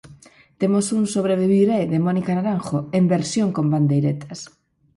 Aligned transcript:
Temos 0.59 0.85
un 0.97 1.03
"Sobreviviré" 1.15 1.79
de 1.91 1.99
Mónica 2.05 2.31
Naranjo 2.37 2.79
en 2.97 3.03
versión 3.15 3.47
con 3.55 3.65
pandeiretas. 3.73 4.39